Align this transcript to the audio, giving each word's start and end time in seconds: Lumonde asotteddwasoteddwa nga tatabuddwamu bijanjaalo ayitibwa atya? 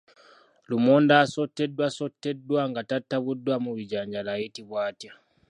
Lumonde 0.69 1.13
asotteddwasoteddwa 1.23 2.61
nga 2.69 2.81
tatabuddwamu 2.89 3.69
bijanjaalo 3.77 4.29
ayitibwa 4.35 4.77
atya? 4.89 5.11